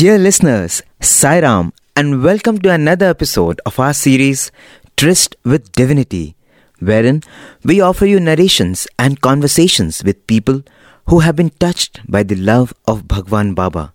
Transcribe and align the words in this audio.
Dear 0.00 0.16
listeners, 0.16 0.82
Sairam, 1.02 1.72
and 1.94 2.22
welcome 2.22 2.58
to 2.60 2.70
another 2.70 3.04
episode 3.10 3.60
of 3.66 3.78
our 3.78 3.92
series 3.92 4.50
Tryst 4.96 5.36
with 5.44 5.72
Divinity, 5.72 6.36
wherein 6.78 7.22
we 7.64 7.82
offer 7.82 8.06
you 8.06 8.18
narrations 8.18 8.88
and 8.98 9.20
conversations 9.20 10.02
with 10.02 10.26
people 10.26 10.62
who 11.08 11.18
have 11.18 11.36
been 11.36 11.50
touched 11.50 12.00
by 12.10 12.22
the 12.22 12.34
love 12.34 12.72
of 12.88 13.06
Bhagwan 13.08 13.52
Baba. 13.52 13.92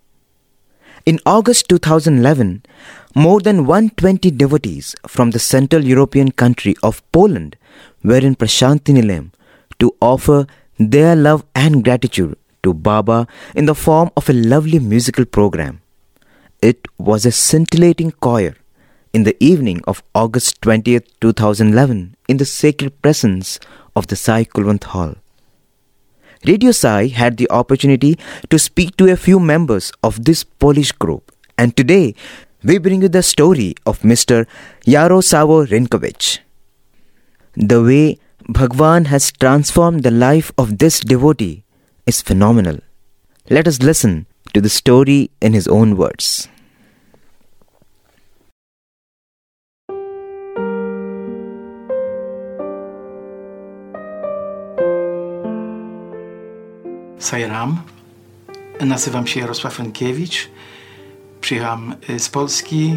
In 1.08 1.18
August 1.26 1.70
2011, 1.70 2.62
more 3.16 3.42
than 3.42 3.66
120 3.66 4.30
devotees 4.30 4.96
from 5.08 5.32
the 5.32 5.40
Central 5.40 5.84
European 5.84 6.30
country 6.30 6.76
of 6.84 7.02
Poland 7.14 7.58
were 8.04 8.24
in 8.30 8.36
Prashantinilayam 8.36 9.32
to 9.80 9.96
offer 10.00 10.46
their 10.78 11.16
love 11.16 11.44
and 11.56 11.84
gratitude 11.84 12.38
to 12.62 12.76
Baba 12.76 13.28
in 13.56 13.66
the 13.66 13.74
form 13.74 14.12
of 14.16 14.30
a 14.30 14.34
lovely 14.34 14.78
musical 14.78 15.26
program. 15.26 15.82
It 16.66 16.88
was 16.98 17.28
a 17.28 17.32
scintillating 17.32 18.10
choir 18.26 18.56
in 19.14 19.22
the 19.24 19.38
evening 19.40 19.82
of 19.86 20.02
August 20.16 20.62
20th, 20.62 21.06
2011, 21.22 22.16
in 22.28 22.38
the 22.38 22.46
sacred 22.46 23.00
presence 23.04 23.60
of 23.96 24.08
the 24.08 24.16
Sai 24.16 24.46
Kulwant 24.46 24.86
Hall. 24.86 25.14
Radio 26.44 26.72
Sai 26.72 27.06
had 27.06 27.38
the 27.38 27.48
opportunity 27.52 28.18
to 28.50 28.58
speak 28.58 28.98
to 28.98 29.12
a 29.12 29.16
few 29.16 29.40
members 29.40 29.92
of 30.02 30.26
this 30.26 30.44
Polish 30.44 30.92
group, 30.92 31.32
and 31.56 31.78
today 31.78 32.16
we 32.64 32.80
bring 32.80 33.04
you 33.04 33.10
the 33.10 33.22
story 33.22 33.76
of 33.86 34.00
Mr. 34.00 34.48
Yaroslaw 34.86 35.68
Rinkovich. 35.68 36.40
The 37.54 37.84
way 37.84 38.18
Bhagwan 38.50 39.06
has 39.14 39.32
transformed 39.32 40.02
the 40.02 40.10
life 40.10 40.52
of 40.58 40.80
this 40.80 41.00
devotee 41.00 41.64
is 42.08 42.24
phenomenal. 42.24 42.80
Let 43.52 43.68
us 43.68 43.84
listen 43.84 44.26
to 44.56 44.62
the 44.62 44.76
story 44.82 45.30
in 45.40 45.54
his 45.54 45.68
own 45.68 45.96
words. 45.96 46.50
Sajram. 57.26 57.82
Nazywam 58.82 59.28
się 59.28 59.40
Jarosław 59.40 59.80
Rynkiewicz. 59.80 60.50
Przyjechałem 61.42 61.96
z 62.18 62.30
Polski 62.30 62.96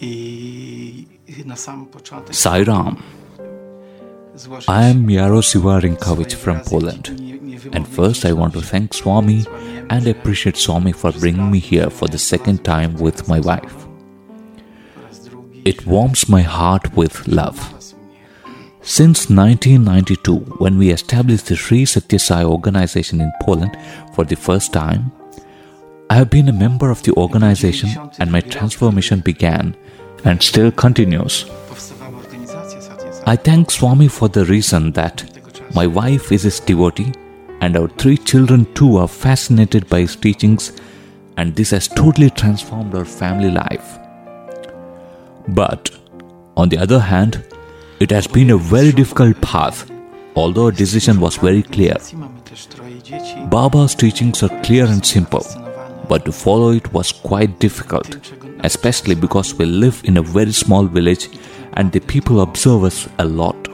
i 0.00 1.06
na 1.46 1.56
sam 1.56 1.86
początek... 1.86 2.36
Sairam. 2.36 2.96
I 4.68 4.90
am 4.90 5.10
Yarosiva 5.10 5.80
Rinkovich 5.80 6.38
from 6.38 6.60
Poland. 6.60 7.10
And 7.72 7.88
first, 7.88 8.24
I 8.24 8.32
want 8.34 8.54
to 8.54 8.60
thank 8.60 8.94
Swami 8.94 9.44
and 9.88 10.08
appreciate 10.08 10.58
Swami 10.58 10.92
for 10.92 11.12
bringing 11.12 11.50
me 11.50 11.60
here 11.60 11.90
for 11.90 12.08
the 12.08 12.18
second 12.18 12.62
time 12.62 12.94
with 13.00 13.28
my 13.28 13.40
wife. 13.40 13.86
It 15.64 15.86
warms 15.86 16.28
my 16.28 16.42
heart 16.42 16.96
with 16.96 17.28
love. 17.28 17.79
Since 18.82 19.28
1992, 19.28 20.56
when 20.58 20.78
we 20.78 20.90
established 20.90 21.46
the 21.46 21.56
Sri 21.56 21.84
Satya 21.84 22.18
Sai 22.18 22.44
organization 22.44 23.20
in 23.20 23.30
Poland 23.42 23.76
for 24.14 24.24
the 24.24 24.36
first 24.36 24.72
time, 24.72 25.12
I 26.08 26.14
have 26.14 26.30
been 26.30 26.48
a 26.48 26.52
member 26.52 26.90
of 26.90 27.02
the 27.02 27.12
organization 27.12 27.90
and 28.18 28.32
my 28.32 28.40
transformation 28.40 29.20
began 29.20 29.76
and 30.24 30.42
still 30.42 30.72
continues. 30.72 31.44
I 33.26 33.36
thank 33.36 33.70
Swami 33.70 34.08
for 34.08 34.28
the 34.28 34.46
reason 34.46 34.92
that 34.92 35.24
my 35.74 35.86
wife 35.86 36.32
is 36.32 36.44
his 36.44 36.58
devotee 36.58 37.12
and 37.60 37.76
our 37.76 37.88
three 37.88 38.16
children 38.16 38.64
too 38.74 38.96
are 38.96 39.08
fascinated 39.08 39.88
by 39.90 40.00
his 40.00 40.16
teachings, 40.16 40.72
and 41.36 41.54
this 41.54 41.70
has 41.70 41.86
totally 41.86 42.30
transformed 42.30 42.94
our 42.94 43.04
family 43.04 43.50
life. 43.50 43.98
But 45.48 45.90
on 46.56 46.70
the 46.70 46.78
other 46.78 46.98
hand, 46.98 47.44
it 48.00 48.10
has 48.10 48.26
been 48.26 48.50
a 48.50 48.56
very 48.56 48.92
difficult 48.92 49.38
path, 49.42 49.90
although 50.34 50.66
our 50.66 50.72
decision 50.72 51.20
was 51.20 51.36
very 51.36 51.62
clear. 51.62 51.96
Baba's 53.50 53.94
teachings 53.94 54.42
are 54.42 54.62
clear 54.62 54.86
and 54.86 55.04
simple, 55.04 55.44
but 56.08 56.24
to 56.24 56.32
follow 56.32 56.70
it 56.70 56.90
was 56.94 57.12
quite 57.12 57.58
difficult, 57.58 58.16
especially 58.64 59.14
because 59.14 59.54
we 59.54 59.66
live 59.66 60.00
in 60.04 60.16
a 60.16 60.22
very 60.22 60.52
small 60.52 60.86
village 60.86 61.28
and 61.74 61.92
the 61.92 62.00
people 62.00 62.40
observe 62.40 62.84
us 62.84 63.06
a 63.18 63.24
lot. 63.26 63.68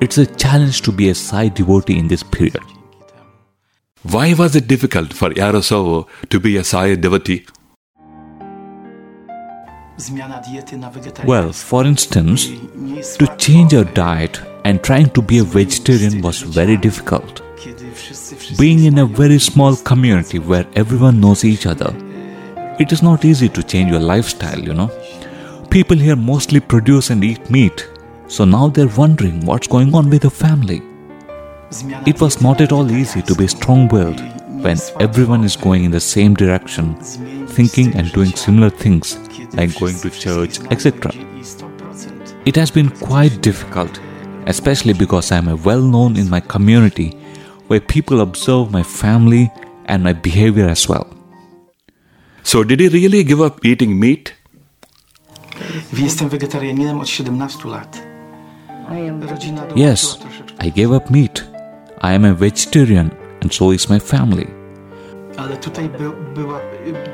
It's 0.00 0.18
a 0.18 0.26
challenge 0.26 0.82
to 0.82 0.92
be 0.92 1.08
a 1.08 1.14
Sai 1.14 1.48
devotee 1.48 1.98
in 1.98 2.08
this 2.08 2.24
period. 2.24 2.58
Why 4.02 4.34
was 4.34 4.56
it 4.56 4.66
difficult 4.66 5.12
for 5.12 5.32
Yaroslav 5.32 6.08
to 6.30 6.40
be 6.40 6.56
a 6.56 6.64
Sai 6.64 6.96
devotee? 6.96 7.46
Well, 11.26 11.52
for 11.52 11.86
instance, 11.86 12.48
to 13.18 13.26
change 13.36 13.74
our 13.74 13.84
diet 13.84 14.40
and 14.64 14.82
trying 14.82 15.10
to 15.10 15.22
be 15.22 15.38
a 15.38 15.44
vegetarian 15.44 16.22
was 16.22 16.42
very 16.42 16.76
difficult. 16.76 17.42
kiedy 17.64 17.92
wszyscy, 17.94 18.36
wszyscy 18.36 18.62
Being 18.62 18.84
in 18.84 18.98
a 18.98 19.06
very 19.06 19.40
small 19.40 19.76
community 19.76 20.38
where 20.38 20.64
everyone 20.74 21.20
knows 21.20 21.44
each 21.44 21.66
other, 21.66 21.92
it 22.78 22.92
is 22.92 23.02
not 23.02 23.24
easy 23.24 23.48
to 23.48 23.62
change 23.62 23.90
your 23.90 24.16
lifestyle, 24.16 24.58
you 24.58 24.74
know. 24.74 24.88
People 25.70 25.96
here 25.96 26.16
mostly 26.16 26.60
produce 26.60 27.12
and 27.12 27.24
eat 27.24 27.50
meat, 27.50 27.88
so 28.28 28.44
now 28.44 28.68
they're 28.68 28.96
wondering 28.96 29.46
what's 29.46 29.68
going 29.68 29.94
on 29.94 30.10
with 30.10 30.22
the 30.22 30.30
family. 30.30 30.82
It 32.06 32.20
was 32.20 32.40
not 32.42 32.60
at 32.60 32.72
all 32.72 32.90
easy 32.90 33.22
to 33.22 33.34
be 33.34 33.46
strong 33.46 33.88
willed 33.88 34.33
when 34.64 34.78
everyone 34.98 35.44
is 35.44 35.56
going 35.56 35.84
in 35.84 35.90
the 35.90 36.00
same 36.00 36.34
direction, 36.34 36.94
thinking 37.48 37.94
and 37.96 38.10
doing 38.12 38.32
similar 38.36 38.70
things 38.70 39.18
like 39.52 39.78
going 39.78 39.94
to 40.00 40.10
church, 40.10 40.58
etc. 40.70 41.12
znają 41.12 41.26
i 41.36 41.42
100%. 41.42 42.46
It 42.46 42.56
has 42.56 42.72
been 42.72 42.90
quite 42.90 43.40
difficult, 43.40 44.00
especially 44.46 44.94
because 44.94 45.34
I 45.34 45.38
am 45.38 45.58
well 45.64 45.82
known 45.82 46.16
in 46.16 46.28
my 46.30 46.40
community 46.40 47.10
where 47.68 47.80
people 47.80 48.20
observe 48.20 48.70
my 48.70 48.82
family 48.82 49.50
and 49.86 50.02
my 50.02 50.14
behavior 50.14 50.70
as 50.70 50.88
well. 50.88 51.06
So, 52.42 52.64
did 52.64 52.80
he 52.80 52.88
really 52.88 53.24
give 53.24 53.46
up 53.46 53.64
eating 53.64 53.98
meat? 54.00 54.34
Jestem 55.92 56.28
wegetarianinem 56.28 57.00
od 57.00 57.08
17 57.08 57.70
lat. 57.70 58.02
Rodzina 59.30 59.66
Yes, 59.76 60.18
I 60.58 60.70
gave 60.70 60.96
up 60.96 61.10
meat. 61.10 61.44
I 62.02 62.14
am 62.14 62.24
a 62.24 62.34
vegetarian, 62.34 63.10
and 63.44 63.52
so 63.52 63.72
is 63.72 63.88
my 63.88 64.00
family. 64.00 64.46
ale 65.36 65.56
tutaj 65.56 65.88
by, 65.88 66.10
była 66.34 66.60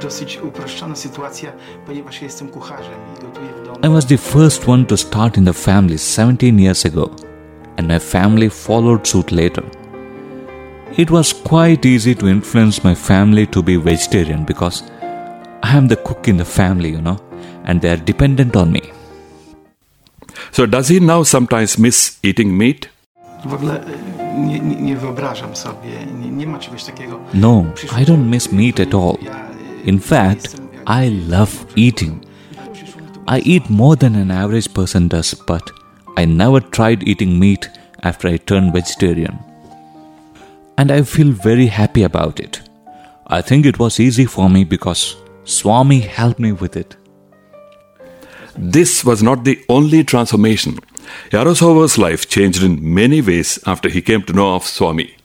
dosyć 0.03 0.39
uproszczona 0.43 0.97
sytuacja, 0.97 1.53
ponieważ 1.87 2.23
jestem 2.23 2.49
kucharzem 2.49 2.95
i 3.17 3.21
gotuję 3.21 3.49
w 3.63 3.67
domu. 3.67 3.79
I 3.87 3.89
was 3.89 4.07
the 4.07 4.19
first 4.19 4.69
one 4.69 4.85
to 4.85 4.97
start 4.97 5.39
in 5.39 5.45
the 5.45 5.53
family 5.53 5.99
17 5.99 6.61
years 6.61 6.87
ago, 6.87 7.11
and 7.77 7.89
my 7.89 8.01
family 8.01 8.51
followed 8.51 9.09
suit 9.09 9.33
later. 9.33 9.65
It 10.99 11.11
was 11.11 11.35
quite 11.35 11.89
easy 11.89 12.17
to 12.17 12.29
influence 12.29 12.89
my 12.89 12.95
family 12.95 13.47
to 13.47 13.63
be 13.63 13.77
vegetarian 13.77 14.45
because 14.45 14.85
I 15.63 15.77
am 15.77 15.89
the 15.89 15.97
cook 15.97 16.29
in 16.29 16.37
the 16.37 16.45
family, 16.45 16.91
you 16.91 17.01
know, 17.01 17.17
and 17.65 17.81
they 17.81 17.91
are 17.91 18.05
dependent 18.05 18.57
on 18.57 18.73
me. 18.73 18.83
So, 20.53 20.67
does 20.67 20.89
he 20.89 21.01
now 21.01 21.23
sometimes 21.23 21.79
miss 21.79 22.19
eating 22.23 22.59
meat? 22.59 22.89
W 23.45 23.55
ogóle 23.55 23.81
nie, 24.39 24.61
nie, 24.61 24.77
nie 24.77 24.97
wyobrażam 24.97 25.57
sobie, 25.57 25.91
nie, 26.21 26.31
nie 26.31 26.47
ma 26.47 26.59
czegoś 26.59 26.85
takiego. 26.85 27.21
No, 27.35 27.65
I 28.01 28.05
don't 28.05 28.29
miss 28.29 28.53
meat 28.53 28.81
at 28.81 28.95
all. 28.95 29.17
In 29.85 30.01
fact, 30.01 30.57
I 30.87 31.11
love 31.29 31.67
eating. 31.77 32.23
I 33.27 33.41
eat 33.45 33.71
more 33.71 33.97
than 33.97 34.17
an 34.17 34.31
average 34.31 34.69
person 34.75 35.09
does, 35.09 35.35
but 35.47 35.63
I 36.17 36.27
never 36.27 36.61
tried 36.71 37.03
eating 37.03 37.39
meat 37.39 37.71
after 38.03 38.29
I 38.35 38.39
turned 38.39 38.73
vegetarian. 38.73 39.39
And 40.77 40.91
I 40.91 41.03
feel 41.03 41.33
very 41.33 41.67
happy 41.67 42.03
about 42.03 42.41
it. 42.41 42.61
I 43.27 43.43
think 43.43 43.67
it 43.67 43.79
was 43.79 44.01
easy 44.01 44.27
for 44.27 44.51
me 44.51 44.65
because 44.65 45.17
Swami 45.45 46.01
helped 46.01 46.41
me 46.41 46.53
with 46.53 46.77
it. 46.77 46.97
This 48.59 49.05
was 49.05 49.23
not 49.23 49.45
the 49.45 49.59
only 49.69 50.05
transformation. 50.05 50.79
Yaroslav's 51.31 51.99
life 51.99 52.29
changed 52.29 52.63
in 52.63 52.95
many 52.95 53.21
ways 53.21 53.59
after 53.67 53.89
he 53.89 54.03
came 54.03 54.23
to 54.23 54.33
know 54.33 54.55
of 54.55 54.65
Swami. 54.65 55.17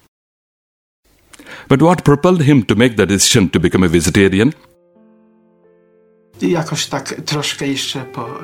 But 1.67 1.81
what 1.81 2.05
propelled 2.05 2.43
him 2.43 2.63
to 2.63 2.75
make 2.75 2.95
the 2.95 3.05
decision 3.05 3.49
to 3.49 3.59
become 3.59 3.83
a 3.83 3.87
vegetarian? 3.87 4.53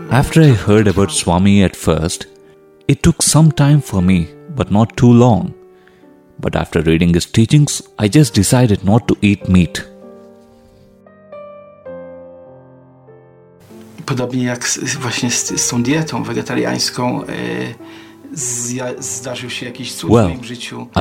After 0.10 0.42
I 0.42 0.50
heard 0.50 0.88
about 0.88 1.12
Swami 1.12 1.64
at 1.64 1.76
first, 1.76 2.28
it 2.88 3.04
took 3.04 3.22
some 3.22 3.52
time 3.52 3.82
for 3.82 4.02
me, 4.02 4.30
but 4.56 4.72
not 4.72 4.98
too 4.98 5.12
long. 5.12 5.54
But 6.40 6.56
after 6.56 6.82
reading 6.82 7.14
his 7.14 7.26
teachings, 7.26 7.82
I 8.00 8.08
just 8.08 8.34
decided 8.34 8.84
not 8.84 9.08
to 9.08 9.18
eat 9.22 9.48
meat. 9.48 9.86
Podobnie 14.12 14.44
jak 14.44 14.68
z, 14.68 14.96
właśnie 14.96 15.32
z, 15.32 15.62
z 15.62 15.68
tą 15.68 15.84
dietą 15.84 16.24
wegetariańską, 16.24 17.22
zdarzył 19.00 19.50
się 19.50 19.66
jakiś 19.66 19.94
cud 19.94 20.10
w 20.10 20.14
Well. 20.14 20.32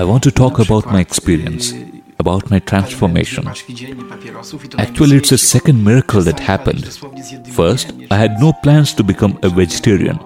I 0.03 0.07
want 0.07 0.25
to 0.25 0.31
talk 0.31 0.61
about 0.61 0.93
my 0.93 1.01
experience. 1.01 1.75
about 2.19 2.51
my 2.51 2.61
transformation. 2.61 3.45
dwie 3.45 3.51
paczki 3.51 3.75
dziennie 3.75 4.05
papierosów 4.05 4.65
i 4.65 4.69
to 4.69 4.79
Actually, 4.79 5.21
it's 5.21 5.35
a 5.35 5.39
second 5.39 5.87
miracle 5.87 6.25
that 6.25 6.41
happened. 6.41 6.81
palić 6.81 6.85
dosłownie 6.85 7.25
z 7.25 7.31
jednym 7.33 7.55
First, 7.55 7.89
I 8.11 8.15
had 8.15 8.41
no 8.41 8.53
plans 8.63 8.95
to 8.95 9.05
become 9.05 9.35
a 9.43 9.49
vegetarian. 9.49 10.19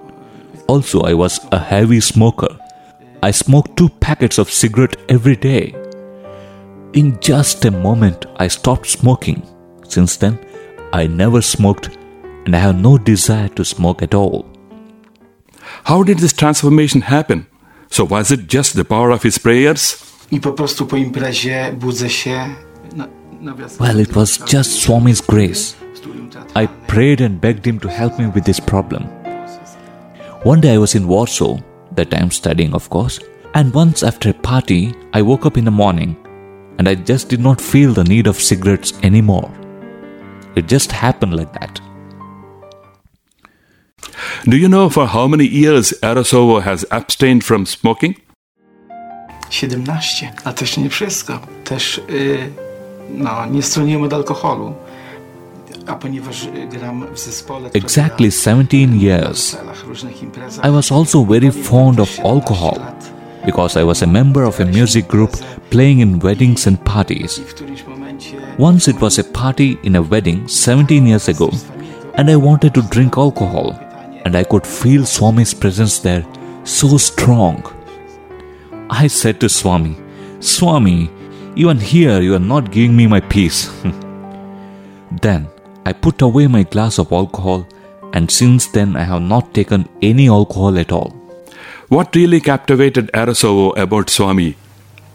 Also, 0.66 1.10
I 1.10 1.14
was 1.14 1.40
a 1.50 1.58
heavy 1.58 2.02
smoker. 2.02 2.58
I 3.28 3.32
smoked 3.32 3.76
two 3.76 3.88
packets 4.00 4.38
of 4.38 4.50
cigarette 4.50 4.96
every 5.08 5.36
day. 5.36 5.74
In 6.92 7.16
just 7.28 7.64
a 7.66 7.70
moment, 7.70 8.26
I 8.38 8.48
stopped 8.50 8.90
smoking. 8.90 9.42
Since 9.88 10.18
then, 10.18 10.38
I 10.92 11.08
never 11.08 11.42
smoked 11.42 11.90
and 12.46 12.54
I 12.54 12.58
have 12.58 12.76
no 12.76 12.98
desire 12.98 13.48
to 13.48 13.64
smoke 13.64 14.02
at 14.02 14.14
all. 14.14 14.44
How 15.84 16.02
did 16.02 16.18
this 16.18 16.32
transformation 16.32 17.02
happen? 17.02 17.46
So, 17.90 18.04
was 18.04 18.30
it 18.30 18.46
just 18.48 18.74
the 18.76 18.84
power 18.84 19.10
of 19.10 19.22
his 19.22 19.38
prayers? 19.38 19.96
I 20.32 20.40
po 20.40 20.52
prostu 20.52 20.86
po 20.86 20.96
imprezie 20.96 21.72
budzę 21.78 22.10
się. 22.10 22.54
Na, 22.96 23.08
nawiasem 23.40 23.78
Well, 23.80 24.00
it 24.00 24.12
was 24.12 24.38
mówiąc, 24.38 24.52
just 24.52 24.82
Swami's 24.82 25.20
grace. 25.20 25.74
I 26.54 26.68
prayed 26.86 27.20
and 27.20 27.40
begged 27.40 27.66
him 27.66 27.80
to 27.80 27.88
help 27.88 28.18
me 28.18 28.26
with 28.34 28.44
this 28.44 28.60
problem. 28.60 29.06
One 30.44 30.60
day 30.60 30.74
I 30.74 30.78
was 30.78 30.94
in 30.94 31.06
Warsaw, 31.06 31.58
that 31.96 32.10
time 32.10 32.30
studying, 32.30 32.74
of 32.74 32.88
course, 32.88 33.20
and 33.54 33.74
once 33.74 34.02
after 34.02 34.30
a 34.30 34.34
party, 34.34 34.94
I 35.12 35.22
woke 35.22 35.46
up 35.46 35.56
in 35.56 35.64
the 35.64 35.70
morning 35.70 36.16
and 36.78 36.88
I 36.88 36.94
just 36.94 37.28
did 37.28 37.40
not 37.40 37.60
feel 37.60 37.92
the 37.92 38.04
need 38.04 38.26
of 38.26 38.40
cigarettes 38.40 38.92
anymore. 39.02 39.50
It 40.56 40.66
just 40.66 40.92
happened 40.92 41.36
like 41.36 41.52
that. 41.52 41.80
Do 44.46 44.58
you 44.58 44.68
know 44.68 44.90
for 44.90 45.06
how 45.06 45.26
many 45.26 45.46
years 45.46 45.94
Arasovo 46.02 46.60
has 46.60 46.84
abstained 46.90 47.44
from 47.44 47.66
smoking? 47.66 48.14
17, 49.50 50.32
a 50.44 50.52
to 50.52 50.64
jeszcze 50.64 50.80
nie 50.80 50.90
wszystko. 50.90 51.38
Też 51.64 52.00
y, 52.10 52.38
no, 53.10 53.46
nie 53.46 53.62
stroniłem 53.62 54.02
od 54.02 54.12
alkoholu. 54.12 54.74
A 55.86 55.94
ponieważ 55.94 56.44
y, 56.44 56.68
gram 56.70 57.06
w 57.14 57.18
zespole, 57.18 57.70
który 57.70 57.84
Exactly 57.84 58.30
17 58.30 58.76
years. 58.98 59.52
weselach, 59.52 59.84
różnych 59.86 60.22
imprezach, 60.22 60.66
I 60.66 60.70
was 60.70 60.92
also 60.92 61.24
very 61.24 61.48
paliłem 61.48 61.64
fond 61.64 62.00
of 62.00 62.08
17 62.08 62.30
alcohol 62.34 62.80
because 63.46 63.80
I 63.82 63.84
was 63.84 64.02
a 64.02 64.06
member 64.06 64.42
of 64.42 64.60
a 64.60 64.64
music 64.64 65.06
group 65.06 65.30
playing 65.70 66.00
in 66.00 66.18
weddings 66.18 66.68
and 66.68 66.80
parties. 66.80 67.38
I 67.38 67.40
w 67.40 67.54
którymś 67.54 67.84
momencie 67.86 68.36
Once 68.58 68.90
it 68.90 68.98
was 68.98 69.18
a 69.18 69.24
party 69.24 69.76
in 69.82 69.96
a 69.96 70.02
wedding 70.02 70.50
17 70.50 71.06
years 71.06 71.28
ago, 71.28 71.50
and 72.16 72.30
I 72.30 72.36
wanted 72.36 72.72
to 72.72 72.82
drink 72.82 73.18
alcohol, 73.18 73.74
and 74.24 74.36
I 74.36 74.44
could 74.44 74.66
feel 74.66 75.04
Swami's 75.06 75.54
presence 75.54 75.98
there 76.00 76.24
so 76.64 76.96
strong. 76.98 77.62
I 78.90 79.06
said 79.08 79.40
to 79.40 79.48
Swami, 79.48 79.96
Swami, 80.40 81.10
even 81.56 81.78
here 81.78 82.20
you 82.20 82.34
are 82.34 82.46
not 82.54 82.70
giving 82.70 82.96
me 82.96 83.06
my 83.06 83.20
peace. 83.20 83.70
then 85.22 85.46
I 85.86 85.92
put 85.92 86.22
away 86.22 86.46
my 86.46 86.62
glass 86.64 86.98
of 86.98 87.12
alcohol, 87.12 87.66
and 88.12 88.30
since 88.30 88.66
then 88.68 88.96
I 88.96 89.04
have 89.04 89.22
not 89.22 89.52
taken 89.54 89.88
any 90.02 90.28
alcohol 90.28 90.78
at 90.78 90.92
all. 90.92 91.12
What 91.88 92.14
really 92.16 92.40
captivated 92.40 93.10
Arasovo 93.14 93.70
about 93.76 94.10
Swami? 94.10 94.54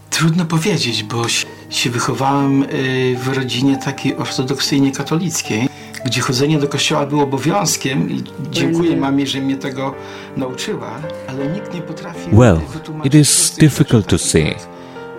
Trudno 0.09 0.45
powiedzieć, 0.45 1.03
bo 1.03 1.27
się- 1.27 1.47
się 1.69 1.89
wychowałem 1.89 2.63
y, 2.63 3.15
w 3.23 3.27
rodzinie 3.27 3.77
takiej 3.77 4.15
ortodoksyjnie 4.15 4.91
katolickiej, 4.91 5.68
gdzie 6.05 6.21
chodzenie 6.21 6.59
do 6.59 6.67
kościoła 6.67 7.05
było 7.05 7.23
obowiązkiem 7.23 8.09
i 8.11 8.23
dziękuję 8.51 8.95
mamie, 8.97 9.27
że 9.27 9.41
mnie 9.41 9.55
tego 9.57 9.93
nauczyła, 10.37 10.91
ale 11.27 11.47
nikt 11.47 11.73
nie 11.73 11.81
potrafi 11.81 12.29
Well, 12.33 12.59
it 13.03 13.15
is 13.15 13.55
difficult 13.59 14.07
to 14.07 14.17
say. 14.17 14.55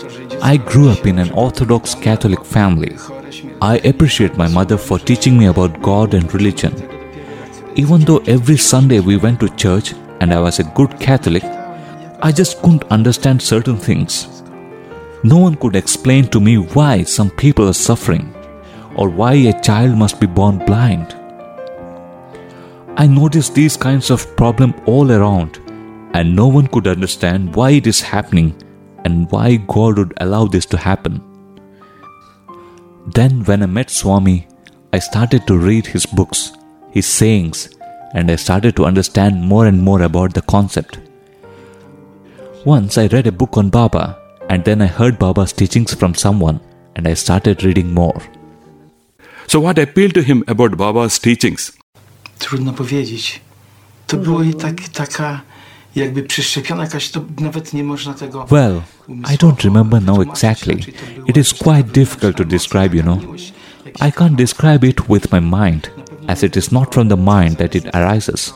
to, 0.01 0.11
że 0.11 0.27
dziecko 0.29 0.53
I 0.53 0.59
grew 0.59 0.93
up 0.99 1.09
in 1.09 1.19
an 1.19 1.31
Orthodox 1.35 1.97
Catholic 1.97 2.45
family. 2.45 2.97
I 3.63 3.89
appreciate 3.91 4.37
my 4.39 4.49
mother 4.49 4.79
for 4.79 5.01
teaching 5.01 5.39
me 5.43 5.49
about 5.51 5.79
God 5.81 6.15
and 6.15 6.33
religion. 6.35 6.73
tego 6.73 6.83
dopiero 6.93 7.77
jak- 7.77 7.79
Even 7.79 8.05
though 8.05 8.29
every 8.29 8.59
Sunday 8.59 9.01
we 9.01 9.19
went 9.19 9.41
to 9.41 9.47
church 9.57 9.95
and 10.21 10.33
I 10.33 10.37
was 10.39 10.61
a 10.61 10.65
good 10.77 10.91
Catholic, 10.99 11.45
I 12.23 12.33
just 12.39 12.61
couldn't 12.61 12.85
understand 12.91 13.43
certain 13.43 13.77
things. 13.79 14.29
No 15.25 15.37
one 15.45 15.57
could 15.57 15.77
explain 15.77 16.27
to 16.29 16.41
me 16.41 16.59
why 16.75 17.05
some 17.05 17.31
people 17.31 17.65
are 17.65 17.75
suffering 17.75 18.25
or 18.97 19.09
why 19.09 19.35
a 19.35 19.61
child 19.61 19.97
must 19.97 20.21
be 20.21 20.27
born 20.27 20.59
blind. 20.65 21.17
I 22.97 23.07
noticed 23.07 23.55
these 23.55 23.77
kinds 23.77 24.11
of 24.11 24.37
problem 24.37 24.75
all 24.87 25.11
around 25.11 25.61
and 26.15 26.35
no 26.35 26.49
one 26.49 26.67
could 26.67 26.87
understand 26.87 27.55
why 27.55 27.71
it 27.71 27.87
is 27.87 28.01
happening 28.01 28.55
and 29.05 29.31
why 29.31 29.57
God 29.57 29.99
would 29.99 30.15
allow 30.19 30.47
this 30.47 30.67
to 30.67 30.77
happen. 30.77 31.23
Then, 33.07 33.45
when 33.45 33.63
I 33.63 33.67
met 33.67 33.91
Swami, 33.91 34.47
I 34.93 34.99
started 34.99 35.47
to 35.47 35.57
read 35.57 35.87
his 35.87 36.05
books, 36.05 36.53
his 36.91 37.07
sayings, 37.07 37.71
and 38.13 38.31
I 38.31 38.37
started 38.37 38.77
to 38.77 38.85
understand 38.85 39.41
more 39.41 39.67
and 39.67 39.81
more 39.81 40.03
about 40.03 40.35
the 40.35 40.43
concept. 40.43 40.99
Once 42.65 42.99
I 42.99 43.07
read 43.07 43.27
a 43.27 43.33
book 43.33 43.57
on 43.57 43.71
Baba, 43.71 44.19
and 44.49 44.65
then 44.65 44.83
I 44.83 44.87
heard 44.87 45.19
Baba's 45.19 45.53
teachings 45.53 45.95
from 45.95 46.15
someone, 46.15 46.61
and 46.97 47.07
I 47.07 47.15
started 47.15 47.65
reading 47.65 47.95
more. 47.95 48.21
So, 49.51 49.59
what 49.59 49.79
appealed 49.79 50.15
to 50.15 50.23
him 50.23 50.45
about 50.47 50.77
Baba's 50.77 51.19
teachings? 51.19 51.73
Trudno 52.39 52.73
powiedzieć. 52.73 53.41
To 54.07 54.17
było 54.17 54.43
i 54.43 54.55
tak, 54.55 54.89
taka 54.89 55.41
jakby 55.97 56.23
przyszczepiona 56.23 56.83
jakaś, 56.83 57.09
to 57.09 57.25
nawet 57.41 57.73
nie 57.73 57.85
można 57.85 58.15
tego 58.15 58.47
Well, 58.51 58.83
I 59.09 59.37
don't 59.37 59.65
remember 59.65 60.03
now 60.03 60.23
exactly. 60.23 60.77
It 61.27 61.37
is 61.37 61.55
quite 61.55 61.83
difficult 61.83 62.37
to 62.37 62.45
describe, 62.45 62.97
you 62.97 63.03
know. 63.03 63.19
I 64.01 64.13
can't 64.13 64.37
describe 64.37 64.89
it 64.89 65.09
with 65.09 65.33
my 65.33 65.41
mind, 65.41 65.91
as 66.27 66.43
it 66.43 66.57
is 66.57 66.73
not 66.73 66.95
from 66.95 67.09
the 67.09 67.17
mind 67.17 67.57
that 67.57 67.75
it 67.75 67.95
arises. 67.95 68.55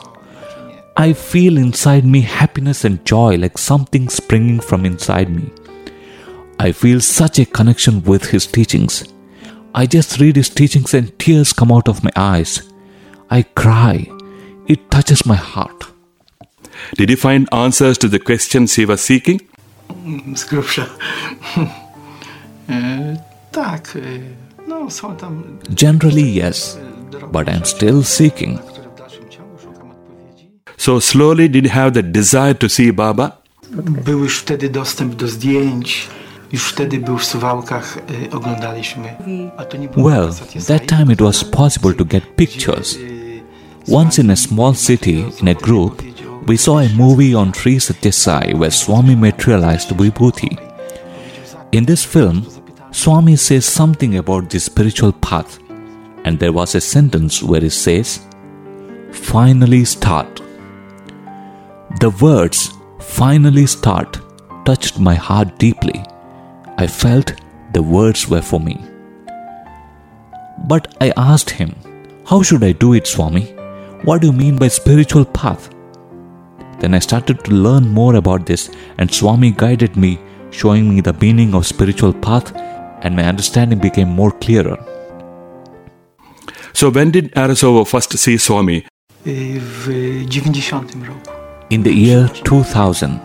I 0.95 1.13
feel 1.13 1.57
inside 1.57 2.05
me 2.05 2.21
happiness 2.21 2.85
and 2.85 2.99
joy 3.05 3.35
like 3.37 3.57
something 3.57 4.09
springing 4.09 4.61
from 4.61 4.85
inside 4.85 5.29
me. 5.29 5.43
I 6.69 6.71
feel 6.71 7.01
such 7.01 7.39
a 7.39 7.45
connection 7.45 8.01
with 8.05 8.31
his 8.31 8.47
teachings. 8.51 9.14
I 9.77 9.85
just 9.87 10.21
read 10.21 10.37
his 10.37 10.49
teachings 10.49 10.93
and 10.93 11.11
tears 11.19 11.51
come 11.51 11.69
out 11.69 11.89
of 11.89 12.01
my 12.01 12.11
eyes. 12.15 12.63
I 13.29 13.43
cry. 13.43 14.09
It 14.67 14.89
touches 14.89 15.25
my 15.25 15.35
heart. 15.35 15.83
Did 16.95 17.09
he 17.09 17.17
find 17.17 17.49
answers 17.51 17.97
to 17.97 18.07
the 18.07 18.19
questions 18.19 18.75
he 18.75 18.85
was 18.85 19.01
seeking? 19.01 19.41
Mm, 19.89 20.37
scripture. 20.37 20.87
grubsza. 20.87 21.81
E, 22.67 22.73
eh, 22.73 23.17
tak, 23.51 23.95
e, 23.95 24.19
no 24.67 24.89
są 24.89 25.15
tam 25.15 25.43
Generally, 25.69 26.47
yes, 26.47 26.77
but 27.31 27.47
I'm 27.47 27.65
still 27.65 28.03
seeking. 28.03 28.55
na 28.55 28.61
które 28.61 28.89
w 28.89 28.97
dalszym 28.97 29.29
ciągu 29.29 29.57
szukam 29.57 29.91
odpowiedzi. 29.91 30.49
So, 30.77 31.01
slowly, 31.01 31.49
did 31.49 31.65
he 31.65 31.71
have 31.71 31.91
the 31.91 32.03
desire 32.03 32.55
to 32.55 32.69
see 32.69 32.93
Baba? 32.93 33.41
Był 34.05 34.19
już 34.19 34.39
wtedy 34.39 34.69
dostęp 34.69 35.15
do 35.15 35.27
zdjęć, 35.27 36.07
już 36.55 36.71
wtedy 36.71 36.99
był 36.99 37.17
w 37.17 37.25
Suwałkach, 37.25 37.97
oglądaliśmy. 38.31 39.15
A 39.57 39.65
to 39.65 39.77
nie 39.77 39.87
było 39.87 40.09
Well, 40.09 40.29
that 40.67 40.87
time 40.87 41.13
it 41.13 41.21
was 41.21 41.43
possible 41.43 41.93
to 41.93 42.05
get 42.05 42.23
pictures. 42.35 42.97
Once 43.91 44.21
in 44.21 44.31
a 44.31 44.35
small 44.35 44.75
city, 44.75 45.23
in 45.41 45.47
a 45.47 45.53
group, 45.53 46.01
we 46.47 46.57
saw 46.57 46.79
a 46.79 46.89
movie 46.97 47.39
on 47.39 47.53
Sri 47.53 47.79
Satyasai 47.79 48.53
where 48.53 48.71
Swami 48.71 49.15
materialized 49.15 49.89
Vibhuti. 49.91 50.57
In 51.71 51.85
this 51.85 52.05
film, 52.05 52.45
Swami 52.91 53.35
says 53.35 53.65
something 53.65 54.17
about 54.17 54.49
the 54.49 54.59
spiritual 54.59 55.11
path, 55.11 55.59
and 56.23 56.39
there 56.39 56.53
was 56.53 56.75
a 56.75 56.81
sentence 56.81 57.43
where 57.43 57.63
he 57.63 57.69
says, 57.69 58.19
Finally 59.11 59.85
start. 59.85 60.41
The 61.99 62.09
words, 62.21 62.69
finally 62.99 63.67
start, 63.67 64.19
touched 64.65 64.99
my 64.99 65.15
heart 65.15 65.59
deeply. 65.59 66.03
I 66.77 66.87
felt 66.87 67.33
the 67.71 67.81
words 67.81 68.27
were 68.27 68.41
for 68.41 68.59
me. 68.59 68.77
But 70.67 70.95
I 70.99 71.13
asked 71.15 71.49
him, 71.49 71.75
How 72.25 72.41
should 72.41 72.63
I 72.63 72.73
do 72.73 72.93
it, 72.93 73.07
Swami? 73.07 73.43
What 74.03 74.21
do 74.21 74.27
you 74.27 74.33
mean 74.33 74.57
by 74.57 74.67
spiritual 74.67 75.25
path? 75.25 75.69
Then 76.79 76.93
I 76.93 76.99
started 76.99 77.45
to 77.45 77.51
learn 77.51 77.87
more 77.87 78.15
about 78.15 78.45
this, 78.45 78.69
and 78.97 79.13
Swami 79.13 79.51
guided 79.51 79.95
me, 79.95 80.19
showing 80.51 80.89
me 80.89 81.01
the 81.01 81.13
meaning 81.13 81.53
of 81.55 81.65
spiritual 81.65 82.13
path, 82.13 82.53
and 83.01 83.15
my 83.15 83.23
understanding 83.23 83.79
became 83.79 84.09
more 84.09 84.31
clearer. 84.31 84.77
So, 86.73 86.89
when 86.89 87.11
did 87.11 87.31
Arasovo 87.35 87.87
first 87.87 88.17
see 88.17 88.37
Swami? 88.37 88.85
w 89.23 90.27
90 90.27 90.99
roku. 91.07 91.31
In 91.69 91.83
the 91.83 91.93
year 91.93 92.27
2000, 92.43 93.19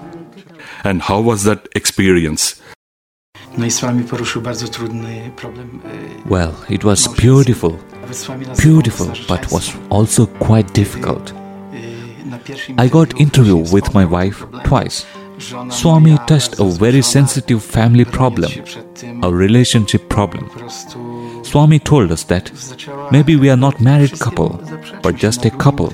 And 0.85 1.03
how 1.03 1.21
was 1.21 1.45
that 1.45 1.69
experience? 1.75 2.61
Well, 6.31 6.53
it 6.71 6.85
was 6.85 7.09
beautiful, 7.09 7.71
Nawet 8.01 8.17
z 8.17 8.25
wami 8.25 8.47
nazywał 8.47 8.75
beautiful, 8.75 9.07
but 9.07 9.53
was 9.53 9.73
also 9.91 10.27
quite 10.27 10.73
difficult. 10.73 11.35
I 12.87 12.89
got 12.89 13.21
interview 13.21 13.59
with 13.59 13.95
my 13.95 14.07
wife 14.07 14.47
twice. 14.65 15.07
Swami 15.71 16.19
touched 16.27 16.61
a 16.61 16.65
very 16.65 17.03
sensitive 17.03 17.61
family 17.61 18.07
problem, 18.07 18.51
się 18.51 18.63
przed 18.63 19.01
tym, 19.01 19.25
a 19.25 19.29
relationship 19.31 20.03
problem. 20.09 20.45
Swami 21.43 21.81
told 21.81 22.11
us 22.11 22.25
that 22.25 22.51
maybe 23.13 23.37
we 23.37 23.51
are 23.53 23.61
not 23.61 23.81
married 23.81 24.19
couple, 24.19 24.59
but 25.03 25.17
just 25.23 25.47
a 25.47 25.51
couple. 25.51 25.89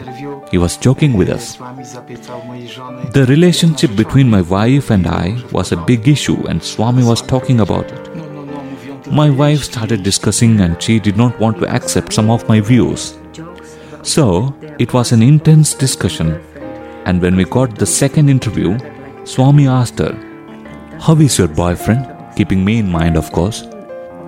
He 0.56 0.58
was 0.58 0.78
joking 0.78 1.12
with 1.12 1.28
us. 1.28 1.56
The 1.56 3.26
relationship 3.28 3.94
between 3.94 4.30
my 4.30 4.40
wife 4.40 4.90
and 4.90 5.06
I 5.06 5.36
was 5.52 5.70
a 5.70 5.76
big 5.76 6.08
issue, 6.08 6.46
and 6.46 6.62
Swami 6.62 7.04
was 7.04 7.20
talking 7.20 7.60
about 7.60 7.92
it. 7.92 9.12
My 9.12 9.28
wife 9.28 9.64
started 9.64 10.02
discussing, 10.02 10.58
and 10.62 10.80
she 10.82 10.98
did 10.98 11.18
not 11.18 11.38
want 11.38 11.58
to 11.58 11.68
accept 11.68 12.14
some 12.14 12.30
of 12.30 12.48
my 12.48 12.60
views. 12.60 13.18
So, 14.00 14.54
it 14.78 14.94
was 14.94 15.12
an 15.12 15.20
intense 15.20 15.74
discussion. 15.74 16.40
And 17.04 17.20
when 17.20 17.36
we 17.36 17.44
got 17.44 17.78
the 17.78 17.84
second 17.84 18.30
interview, 18.30 18.78
Swami 19.24 19.68
asked 19.68 19.98
her, 19.98 20.14
How 21.02 21.16
is 21.16 21.36
your 21.36 21.48
boyfriend? 21.48 22.34
Keeping 22.34 22.64
me 22.64 22.78
in 22.78 22.90
mind, 22.90 23.18
of 23.18 23.30
course. 23.30 23.62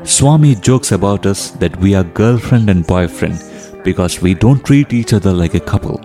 Swami 0.05 0.57
jokes 0.57 0.93
about 0.93 1.25
us 1.25 1.53
that 1.53 1.75
we 1.81 1.95
are 1.95 2.05
girlfriend 2.05 2.69
and 2.69 2.87
boyfriend 2.87 3.43
because 3.83 4.21
we 4.21 4.35
don't 4.35 4.63
treat 4.63 4.93
each 4.93 5.15
other 5.15 5.33
like 5.33 5.55
a 5.55 5.61
couple. 5.73 5.99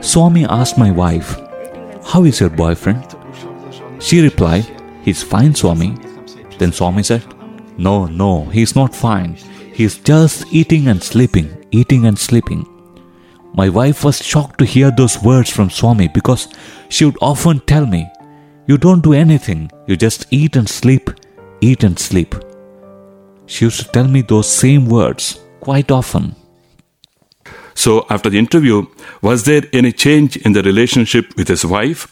Swami 0.00 0.44
asked 0.44 0.78
my 0.78 0.90
wife, 0.92 1.36
How 2.04 2.24
is 2.24 2.38
your 2.38 2.50
boyfriend? 2.50 3.04
She 3.98 4.22
replied, 4.22 4.66
He's 5.02 5.22
fine, 5.22 5.54
Swami. 5.54 5.96
Then 6.58 6.72
Swami 6.72 7.02
said, 7.02 7.24
No, 7.76 8.06
no, 8.06 8.44
he's 8.44 8.76
not 8.76 8.94
fine. 8.94 9.34
He's 9.72 9.98
just 9.98 10.46
eating 10.52 10.86
and 10.86 11.02
sleeping, 11.02 11.66
eating 11.72 12.06
and 12.06 12.18
sleeping. 12.18 12.66
My 13.54 13.68
wife 13.68 14.04
was 14.04 14.24
shocked 14.24 14.58
to 14.58 14.64
hear 14.64 14.92
those 14.92 15.20
words 15.20 15.50
from 15.50 15.68
Swami 15.68 16.08
because 16.08 16.48
she 16.88 17.04
would 17.04 17.18
often 17.20 17.58
tell 17.60 17.84
me, 17.84 18.08
You 18.66 18.78
don't 18.78 19.02
do 19.02 19.14
anything, 19.14 19.68
you 19.88 19.96
just 19.96 20.26
eat 20.30 20.54
and 20.54 20.68
sleep, 20.68 21.10
eat 21.60 21.82
and 21.82 21.98
sleep. 21.98 22.36
She 23.46 23.64
used 23.64 23.80
to 23.80 23.88
tell 23.88 24.06
me 24.06 24.22
those 24.22 24.48
same 24.48 24.86
words 24.86 25.40
quite 25.60 25.90
often. 25.90 26.36
So, 27.78 28.04
after 28.08 28.28
the 28.30 28.38
interview, 28.38 28.86
was 29.22 29.44
there 29.44 29.62
any 29.72 29.92
change 29.92 30.36
in 30.44 30.52
the 30.52 30.62
relationship 30.62 31.26
with 31.36 31.48
his 31.48 31.64
wife? 31.64 32.08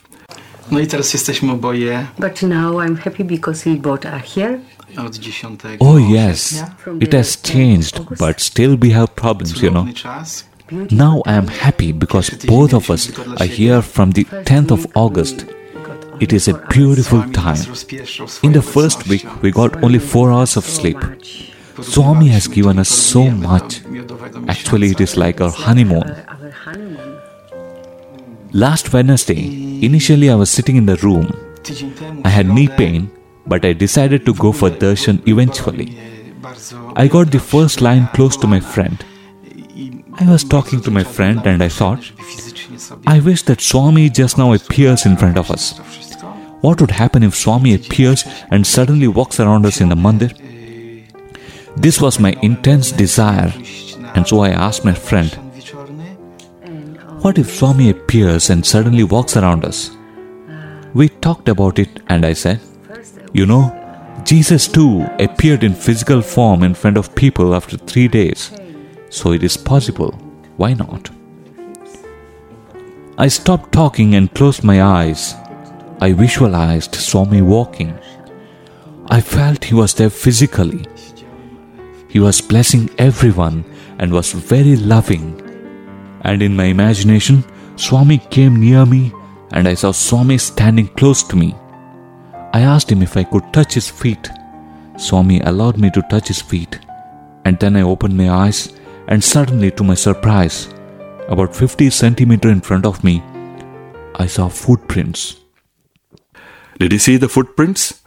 No 0.71 0.81
i 0.81 0.87
teraz 0.87 1.13
jesteśmy 1.15 1.53
oboje 1.53 2.07
But 2.19 2.43
now 2.43 2.81
I'm 2.81 2.97
happy 2.97 3.25
because 3.25 3.71
he 3.71 3.77
bought 3.77 4.07
a 4.07 4.19
here. 4.19 4.59
od 4.97 5.17
10 5.19 5.63
Oh, 5.79 5.99
yes, 5.99 6.53
września. 6.53 6.75
it 7.01 7.15
has 7.15 7.39
changed, 7.43 8.01
but 8.19 8.43
still 8.43 8.79
we 8.83 8.91
have 8.91 9.07
problems, 9.15 9.63
you 9.63 9.71
know. 9.71 9.87
Czas. 9.95 10.45
Now 10.91 11.23
I 11.27 11.31
am 11.39 11.49
happy 11.49 11.93
because 11.95 12.37
both 12.47 12.75
of 12.75 12.91
us 12.91 13.13
are 13.41 13.49
here 13.49 13.83
from 13.83 14.13
the 14.13 14.25
10th 14.45 14.73
of 14.73 14.87
August. 14.95 15.47
It 16.21 16.33
is 16.33 16.49
a 16.49 16.53
beautiful 16.75 17.23
time. 17.33 17.65
In 18.43 18.53
the 18.53 18.63
first 18.63 19.09
week, 19.09 19.27
we 19.43 19.51
got 19.51 19.83
only 19.83 19.99
four 19.99 20.31
hours 20.31 20.57
of 20.57 20.65
sleep. 20.65 20.99
Swami 21.83 22.29
has 22.29 22.49
given 22.49 22.79
us 22.79 22.89
so 22.89 23.31
much. 23.31 23.86
Actually, 24.49 24.91
it 24.91 25.01
is 25.01 25.17
like 25.17 25.41
our 25.41 25.51
honeymoon. 25.51 26.09
Last 28.53 28.93
Wednesday, 28.93 29.85
initially 29.85 30.31
I 30.31 30.35
was 30.35 30.51
sitting 30.51 30.77
in 30.77 30.87
the 30.87 30.97
room. 30.97 31.33
I 32.25 32.29
had 32.29 32.49
knee 32.49 32.69
pain, 32.69 33.11
but 33.47 33.65
I 33.65 33.73
decided 33.73 34.25
to 34.27 34.35
go 34.35 34.53
for 34.53 34.71
darshan 34.71 35.27
eventually. 35.29 35.99
I 36.95 37.09
got 37.09 37.31
the 37.31 37.41
first 37.41 37.81
line 37.81 38.09
close 38.15 38.37
to 38.39 38.47
my 38.47 38.61
friend. 38.61 39.05
i 40.19 40.27
was 40.31 40.45
talking 40.45 40.81
to 40.85 40.91
my 40.91 41.05
friend 41.05 41.47
and 41.47 41.63
I 41.63 41.69
thought, 41.69 42.11
I 43.07 43.21
wish 43.21 43.43
that 43.43 43.61
Swami 43.61 44.09
just 44.09 44.39
now 44.39 44.53
appears 44.53 45.05
in 45.07 45.17
front 45.17 45.39
of 45.39 45.51
us. 45.51 45.79
What 46.61 46.81
would 46.81 46.93
happen 46.93 47.23
if 47.23 47.35
Swami 47.35 47.75
appears 47.75 48.25
and 48.51 48.67
suddenly 48.67 49.09
walks 49.09 49.41
around 49.41 49.67
us 49.67 49.81
in 49.81 49.89
the 49.89 49.97
mandir? 49.97 50.33
This 51.77 52.01
was 52.01 52.19
my 52.19 52.33
intense 52.43 52.91
desire, 52.93 53.53
and 54.17 54.27
so 54.27 54.41
I 54.41 54.49
asked 54.49 54.83
my 54.83 54.95
friend, 54.95 55.31
What 57.21 57.39
if 57.39 57.55
Swami 57.55 57.91
appears 57.91 58.49
and 58.49 58.65
suddenly 58.65 59.05
walks 59.05 59.37
around 59.37 59.65
us? 59.65 59.91
We 60.95 61.11
talked 61.11 61.51
about 61.51 61.79
it, 61.79 62.01
and 62.09 62.25
I 62.25 62.33
said, 62.33 62.61
You 63.35 63.45
know, 63.45 63.65
Jesus 64.25 64.69
too 64.69 65.07
appeared 65.19 65.63
in 65.63 65.75
physical 65.75 66.23
form 66.23 66.63
in 66.63 66.75
front 66.75 66.97
of 66.97 67.15
people 67.15 67.55
after 67.55 67.77
three 67.77 68.09
days, 68.09 68.51
so 69.11 69.33
it 69.33 69.43
is 69.43 69.59
possible. 69.59 70.13
Why 70.57 70.73
not? 70.73 71.11
I 73.19 73.29
stopped 73.29 73.73
talking 73.73 74.15
and 74.15 74.33
closed 74.35 74.65
my 74.65 74.83
eyes. 74.83 75.35
I 76.01 76.13
visualized 76.13 76.95
Swami 76.95 77.43
walking. 77.43 77.99
I 79.09 79.21
felt 79.21 79.65
he 79.65 79.75
was 79.75 79.93
there 79.93 80.11
physically. 80.11 80.87
He 82.09 82.19
was 82.19 82.41
blessing 82.41 82.89
everyone 82.97 83.65
and 83.99 84.13
was 84.13 84.33
very 84.33 84.77
loving. 84.77 85.41
And 86.23 86.43
in 86.43 86.57
my 86.57 86.65
imagination, 86.65 87.45
Swami 87.77 88.19
came 88.19 88.57
near 88.57 88.87
me 88.87 89.13
and 89.53 89.69
I 89.69 89.75
saw 89.75 89.93
Swami 89.93 90.39
standing 90.39 90.89
close 90.89 91.23
to 91.25 91.37
me. 91.37 91.55
I 92.53 92.61
asked 92.61 92.91
him 92.91 93.03
if 93.03 93.17
I 93.17 93.25
could 93.25 93.53
touch 93.53 93.75
his 93.75 93.89
feet. 93.89 94.31
Swami 94.97 95.41
allowed 95.41 95.79
me 95.79 95.91
to 95.91 96.03
touch 96.11 96.29
his 96.29 96.41
feet. 96.41 96.79
And 97.45 97.59
then 97.59 97.77
I 97.77 97.83
opened 97.83 98.17
my 98.17 98.31
eyes 98.31 98.73
and 99.09 99.23
suddenly, 99.23 99.71
to 99.71 99.85
my 99.85 99.95
surprise, 99.95 100.69
about 101.29 101.55
50 101.55 101.91
centimeter 101.91 102.49
in 102.49 102.61
front 102.61 102.87
of 102.87 103.05
me, 103.05 103.23
I 104.17 104.27
saw 104.27 104.49
footprints. 104.49 105.37
Did 106.79 106.93
you 106.93 106.99
see 106.99 107.17
the 107.19 107.29
footprints? 107.29 108.03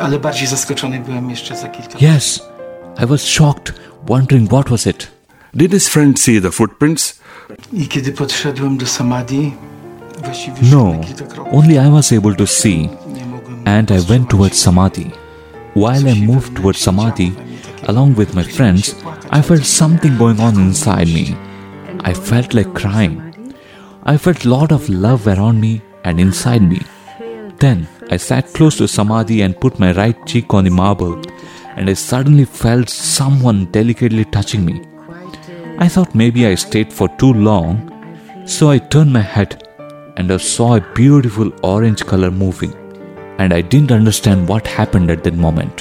Ale 0.00 0.18
bardziej 0.18 0.46
zaskoczony 0.46 1.00
byłem 1.00 1.30
jeszcze 1.30 1.56
za 1.56 1.68
kilka 1.68 1.98
Yes, 2.00 2.42
I 3.02 3.06
was 3.06 3.24
shocked, 3.24 3.74
wondering 4.08 4.48
what 4.50 4.70
was 4.70 4.86
it. 4.86 5.08
Did 5.54 5.72
his 5.72 5.88
friend 5.88 6.18
see 6.18 6.40
the 6.40 6.50
footprints? 6.50 7.20
I 7.72 7.86
kiedy 7.88 8.12
podszedłem 8.12 8.76
do 8.78 8.86
samadhi, 8.86 9.52
właściwie 10.24 10.56
No, 10.62 10.68
szedłem 10.92 11.00
kilka 11.04 11.24
kroków. 11.24 11.54
only 11.54 11.74
I 11.74 11.90
was 11.90 12.12
able 12.12 12.34
to 12.34 12.46
see, 12.46 12.88
and 13.64 13.90
I 13.90 14.00
went 14.00 14.28
towards. 14.28 14.58
Samadhi. 14.58 15.10
While 15.74 16.12
I 16.12 16.26
moved 16.26 16.54
towards 16.54 16.80
Samadhi, 16.80 17.32
along 17.88 18.18
with 18.18 18.34
my 18.34 18.44
friends, 18.44 18.94
I 19.30 19.42
felt 19.42 19.64
something 19.66 20.18
going 20.18 20.40
on 20.40 20.54
inside 20.54 21.06
me. 21.08 21.34
I 22.04 22.14
felt 22.14 22.52
like 22.54 22.72
crying. 22.74 23.22
I 24.04 24.18
felt 24.18 24.44
lot 24.44 24.72
of 24.72 24.88
love 24.88 25.26
around 25.26 25.60
me 25.60 25.80
and 26.04 26.20
inside 26.20 26.62
me. 26.62 26.80
Then 27.58 27.86
I 28.10 28.18
sat 28.18 28.52
close 28.52 28.76
to 28.78 28.86
Samadhi 28.88 29.42
and 29.42 29.54
put 29.60 29.78
my 29.78 29.92
right 29.92 30.26
cheek 30.26 30.52
on 30.54 30.64
the 30.64 30.70
marble, 30.70 31.22
and 31.76 31.88
I 31.88 31.94
suddenly 31.94 32.44
felt 32.44 32.88
someone 32.88 33.66
delicately 33.66 34.24
touching 34.24 34.64
me. 34.64 34.82
I 35.78 35.88
thought 35.88 36.14
maybe 36.14 36.46
I 36.46 36.54
stayed 36.54 36.92
for 36.92 37.08
too 37.16 37.32
long, 37.32 37.88
so 38.46 38.70
I 38.70 38.78
turned 38.78 39.12
my 39.12 39.20
head 39.20 39.68
and 40.16 40.30
I 40.30 40.36
saw 40.36 40.76
a 40.76 40.92
beautiful 40.94 41.50
orange 41.62 42.04
color 42.04 42.30
moving, 42.30 42.74
and 43.38 43.52
I 43.52 43.62
didn't 43.62 43.92
understand 43.92 44.48
what 44.48 44.66
happened 44.66 45.10
at 45.10 45.24
that 45.24 45.34
moment. 45.34 45.80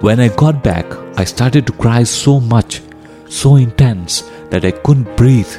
When 0.00 0.20
I 0.20 0.28
got 0.28 0.62
back, 0.62 0.86
I 1.18 1.24
started 1.24 1.66
to 1.66 1.72
cry 1.72 2.04
so 2.04 2.38
much, 2.38 2.82
so 3.28 3.56
intense 3.56 4.22
that 4.50 4.64
I 4.64 4.70
couldn't 4.70 5.16
breathe. 5.16 5.52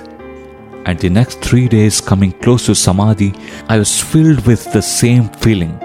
And 0.85 0.97
the 0.97 1.09
next 1.09 1.41
three 1.41 1.67
days, 1.67 1.99
coming 1.99 2.31
close 2.31 2.67
to 2.67 2.75
Samadhi, 2.75 3.33
I 3.67 3.77
was 3.77 4.01
filled 4.01 4.45
with 4.45 4.71
the 4.71 4.81
same 4.81 5.27
feeling. 5.29 5.77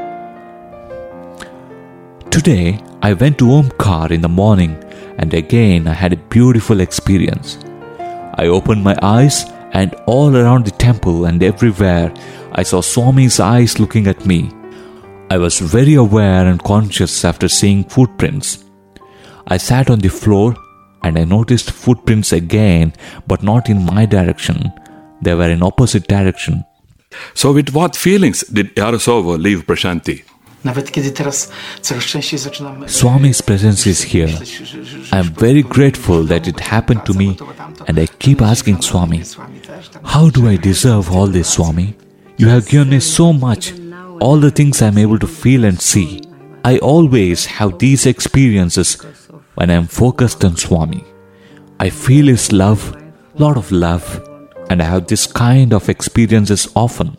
Today, 2.32 2.82
I 3.02 3.12
went 3.12 3.36
to 3.40 3.44
Omkar 3.44 4.10
in 4.10 4.22
the 4.22 4.28
morning, 4.28 4.82
and 5.18 5.34
again 5.34 5.86
I 5.86 5.92
had 5.92 6.14
a 6.14 6.24
beautiful 6.36 6.80
experience. 6.80 7.58
I 7.98 8.46
opened 8.46 8.82
my 8.82 8.96
eyes, 9.02 9.44
and 9.74 9.94
all 10.06 10.34
around 10.34 10.64
the 10.64 10.70
temple 10.70 11.26
and 11.26 11.42
everywhere, 11.42 12.10
I 12.52 12.62
saw 12.62 12.80
Swami's 12.80 13.38
eyes 13.38 13.78
looking 13.78 14.06
at 14.06 14.24
me. 14.24 14.50
I 15.28 15.36
was 15.36 15.58
very 15.58 15.92
aware 15.92 16.46
and 16.46 16.64
conscious 16.64 17.22
after 17.22 17.48
seeing 17.48 17.84
footprints. 17.84 18.64
I 19.48 19.58
sat 19.58 19.90
on 19.90 19.98
the 19.98 20.08
floor 20.08 20.56
and 21.02 21.18
I 21.18 21.24
noticed 21.24 21.70
footprints 21.70 22.32
again, 22.32 22.94
but 23.26 23.42
not 23.42 23.68
in 23.68 23.84
my 23.84 24.06
direction. 24.06 24.72
They 25.20 25.34
were 25.34 25.50
in 25.50 25.62
opposite 25.62 26.08
direction. 26.08 26.64
So, 27.34 27.52
with 27.52 27.74
what 27.74 27.94
feelings 27.94 28.40
did 28.44 28.74
Yarosova 28.74 29.38
leave 29.38 29.66
Prashanti? 29.66 30.22
Nawet 30.64 30.90
kiedy 30.90 31.10
teraz 31.10 31.50
coraz 31.80 32.04
częściej 32.04 32.38
zaczynam... 32.38 32.88
Swami's 32.88 33.42
presence 33.42 33.90
is 33.90 34.02
here. 34.02 34.32
I 35.12 35.16
am 35.16 35.30
very 35.40 35.62
grateful 35.62 36.26
that 36.26 36.46
it 36.46 36.60
happened 36.60 37.04
to 37.04 37.14
me, 37.14 37.34
and 37.86 37.98
I 37.98 38.08
keep 38.18 38.42
asking 38.42 38.84
Swami, 38.84 39.24
Swami 39.24 39.60
też 39.60 39.88
tak. 39.88 40.02
How 40.04 40.30
do 40.30 40.50
I 40.50 40.58
deserve 40.58 41.16
all 41.16 41.32
this, 41.32 41.46
Swami? 41.46 41.94
You 42.38 42.48
have 42.48 42.66
given 42.70 42.88
me 42.88 43.00
so 43.00 43.32
much, 43.32 43.74
all 44.20 44.40
the 44.40 44.50
things 44.50 44.82
I 44.82 44.84
am 44.84 44.98
able 44.98 45.18
to 45.18 45.26
feel 45.26 45.64
and 45.64 45.82
see. 45.82 46.20
I 46.64 46.78
always 46.78 47.46
have 47.46 47.72
these 47.78 48.10
experiences 48.10 48.98
when 49.54 49.70
I 49.70 49.74
am 49.74 49.86
focused 49.86 50.44
on 50.44 50.56
Swami. 50.56 51.04
I 51.80 51.90
feel 51.90 52.26
His 52.26 52.52
love, 52.52 52.80
lot 53.38 53.56
of 53.56 53.72
love, 53.72 54.20
and 54.70 54.80
I 54.82 54.84
have 54.84 55.06
this 55.06 55.32
kind 55.32 55.72
of 55.72 55.88
experiences 55.88 56.68
often. 56.74 57.10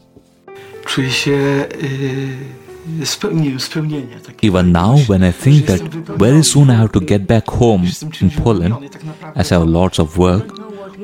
Czuję 0.85 1.11
się 1.11 1.65
y, 3.01 3.05
spełnieniem, 3.05 3.59
spełnienia. 3.59 4.19
Takie, 4.19 4.47
Even 4.47 4.71
now, 4.71 4.99
when 5.09 5.23
I 5.23 5.31
think 5.33 5.65
that 5.65 5.81
very 6.17 6.43
soon 6.43 6.69
I 6.69 6.75
have 6.75 6.91
to 6.91 6.99
get 6.99 7.21
back 7.25 7.47
home 7.51 7.83
in 8.21 8.29
Poland, 8.29 8.75
as 9.35 9.51
I 9.51 9.55
have 9.55 9.67
lots 9.67 9.99
of 9.99 10.17
work, 10.17 10.53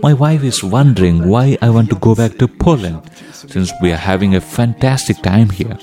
my 0.03 0.13
wife 0.13 0.47
is 0.47 0.63
wondering 0.63 1.29
why 1.29 1.57
I 1.61 1.69
want 1.69 1.89
to 1.89 1.95
go 1.95 2.15
back 2.15 2.37
to 2.37 2.47
Poland 2.47 2.99
since 3.33 3.73
we 3.81 3.91
are 3.91 4.01
having 4.11 4.35
a 4.35 4.41
fantastic 4.41 5.21
time 5.21 5.49
here. 5.49 5.77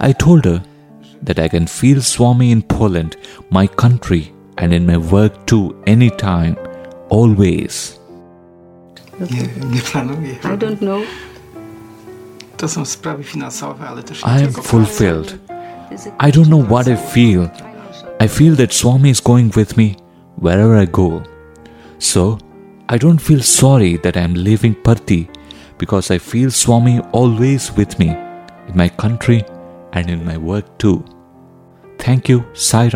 I 0.00 0.12
told 0.12 0.44
her 0.44 0.62
that 1.22 1.38
I 1.38 1.48
can 1.48 1.66
feel 1.66 2.00
Swami 2.02 2.50
in 2.50 2.62
Poland, 2.62 3.16
my 3.50 3.66
country, 3.66 4.32
and 4.58 4.72
in 4.72 4.86
my 4.86 4.96
work 4.96 5.46
too, 5.46 5.74
anytime, 5.86 6.56
always. 7.08 7.98
Nie, 9.18 9.48
nie. 9.70 10.38
I 10.44 10.56
don't 10.56 10.80
know. 10.80 11.02
To 12.58 12.68
są 12.68 12.84
sprawy 12.84 13.24
finansowe, 13.24 13.88
ale 13.88 14.02
też 14.02 14.22
I 14.22 14.44
am 14.44 14.52
fulfilled. 14.52 15.38
I 16.20 16.30
don't 16.32 16.48
know 16.48 16.68
what 16.70 16.88
I 16.88 16.96
feel. 16.96 17.48
I 18.20 18.28
feel 18.28 18.56
that 18.56 18.74
Swami 18.74 19.10
is 19.10 19.20
going 19.20 19.56
with 19.56 19.76
me 19.76 19.96
wherever 20.42 20.82
I 20.82 20.86
go. 20.86 21.22
So, 21.98 22.38
I 22.88 22.98
don't 22.98 23.20
feel 23.22 23.42
sorry 23.42 23.98
that 23.98 24.16
I 24.16 24.24
am 24.24 24.34
leaving 24.34 24.74
Parthi 24.74 25.28
because 25.78 26.14
I 26.14 26.18
feel 26.18 26.50
Swami 26.50 27.00
always 27.12 27.72
with 27.76 27.98
me 27.98 28.08
in 28.68 28.76
my 28.76 28.88
country 28.88 29.44
and 29.92 30.10
in 30.10 30.24
my 30.24 30.36
work 30.36 30.64
too. 30.78 31.04
Thank 31.98 32.28
you, 32.28 32.44
Sai 32.54 32.88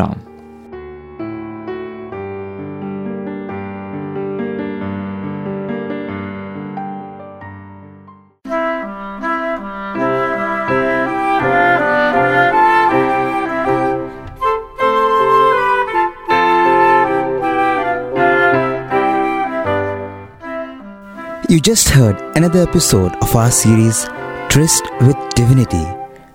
just 21.63 21.89
heard 21.91 22.21
another 22.37 22.61
episode 22.61 23.15
of 23.23 23.37
our 23.37 23.51
series 23.51 24.05
Tryst 24.49 24.83
with 25.03 25.17
Divinity, 25.37 25.85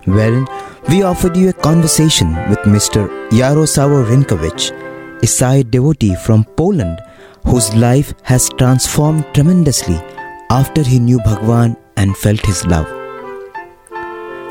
wherein 0.06 0.48
we 0.88 1.04
offered 1.04 1.36
you 1.36 1.50
a 1.50 1.54
conversation 1.54 2.30
with 2.50 2.60
Mr. 2.60 3.10
Yaroslaw 3.34 4.06
Rinkowicz, 4.10 4.72
a 5.22 5.28
Sai 5.28 5.64
devotee 5.64 6.16
from 6.16 6.46
Poland 6.56 7.02
whose 7.46 7.76
life 7.76 8.14
has 8.24 8.48
transformed 8.58 9.26
tremendously 9.34 9.96
after 10.50 10.82
he 10.82 10.98
knew 10.98 11.20
Bhagwan 11.26 11.76
and 11.98 12.16
felt 12.16 12.46
his 12.46 12.66
love. 12.66 12.88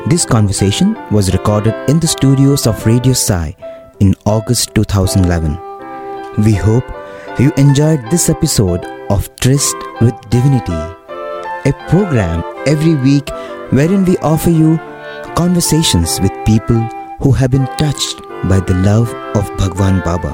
This 0.07 0.25
conversation 0.25 0.95
was 1.09 1.33
recorded 1.33 1.73
in 1.89 1.99
the 1.99 2.07
studios 2.07 2.67
of 2.67 2.85
Radio 2.85 3.13
Sai 3.13 3.55
in 3.99 4.13
August 4.27 4.75
2011. 4.75 5.57
We 6.43 6.53
hope 6.53 6.85
you 7.39 7.51
enjoyed 7.57 8.11
this 8.11 8.29
episode 8.29 8.85
of 9.09 9.33
Tryst 9.37 9.75
with 10.01 10.15
Divinity, 10.29 10.73
a 10.73 11.73
program 11.89 12.43
every 12.65 12.95
week 12.95 13.29
wherein 13.71 14.05
we 14.05 14.17
offer 14.17 14.49
you 14.49 14.77
conversations 15.35 16.19
with 16.21 16.31
people 16.45 16.79
who 17.19 17.31
have 17.31 17.51
been 17.51 17.67
touched 17.77 18.17
by 18.49 18.59
the 18.59 18.73
love 18.85 19.13
of 19.35 19.45
Bhagwan 19.57 20.01
Baba. 20.01 20.33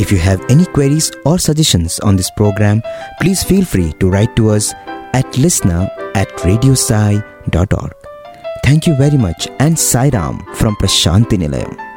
If 0.00 0.10
you 0.10 0.18
have 0.18 0.40
any 0.50 0.64
queries 0.64 1.12
or 1.24 1.38
suggestions 1.38 2.00
on 2.00 2.16
this 2.16 2.30
program, 2.30 2.82
please 3.20 3.42
feel 3.42 3.64
free 3.64 3.92
to 4.00 4.10
write 4.10 4.34
to 4.36 4.50
us 4.50 4.72
at 5.12 5.36
listener 5.38 5.88
at 6.14 6.28
radiosai.org. 6.38 7.92
Thank 8.64 8.86
you 8.86 8.96
very 8.96 9.18
much 9.18 9.48
and 9.58 9.76
Sairam 9.76 10.42
from 10.56 10.76
Prashanti. 10.76 11.91